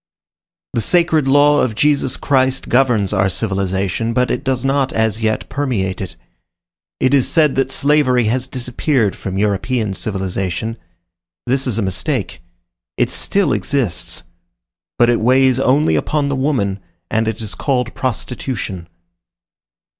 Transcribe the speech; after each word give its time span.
The 0.73 0.81
sacred 0.81 1.27
law 1.27 1.61
of 1.61 1.75
Jesus 1.75 2.17
Christ 2.17 2.69
governs 2.69 3.13
our 3.13 3.29
civilization, 3.29 4.13
but 4.13 4.31
it 4.31 4.43
does 4.43 4.65
not, 4.65 4.91
as 4.91 5.21
yet, 5.21 5.47
permeate 5.47 6.01
it; 6.01 6.15
it 6.99 7.13
is 7.13 7.29
said 7.29 7.53
that 7.53 7.69
slavery 7.69 8.23
has 8.23 8.47
disappeared 8.47 9.15
from 9.15 9.37
European 9.37 9.93
civilization. 9.93 10.79
This 11.45 11.67
is 11.67 11.77
a 11.77 11.83
mistake. 11.83 12.41
It 12.97 13.11
still 13.11 13.53
exists; 13.53 14.23
but 14.97 15.07
it 15.07 15.21
weighs 15.21 15.59
only 15.59 15.95
upon 15.95 16.29
the 16.29 16.35
woman, 16.35 16.79
and 17.11 17.27
it 17.27 17.39
is 17.39 17.53
called 17.53 17.93
prostitution. 17.93 18.87